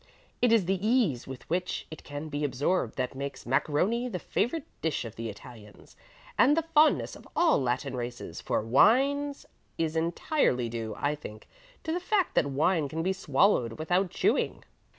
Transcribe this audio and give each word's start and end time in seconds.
It 0.41 0.51
is 0.51 0.65
the 0.65 0.83
ease 0.83 1.27
with 1.27 1.47
which 1.47 1.85
it 1.91 2.03
can 2.03 2.27
be 2.27 2.43
absorbed 2.43 2.95
that 2.95 3.13
makes 3.13 3.45
macaroni 3.45 4.09
the 4.09 4.17
favorite 4.17 4.65
dish 4.81 5.05
of 5.05 5.15
the 5.15 5.29
Italians, 5.29 5.95
and 6.39 6.57
the 6.57 6.65
fondness 6.73 7.15
of 7.15 7.27
all 7.35 7.61
Latin 7.61 7.95
races 7.95 8.41
for 8.41 8.63
wines 8.63 9.45
is 9.77 9.95
entirely 9.95 10.69
due, 10.69 10.95
I 10.97 11.13
think, 11.13 11.47
to 11.83 11.91
the 11.91 11.99
fact 11.99 12.33
that 12.33 12.47
wine 12.47 12.89
can 12.89 13.03
be 13.03 13.13
swallowed 13.13 13.73
without 13.77 14.09
chewing. 14.09 14.63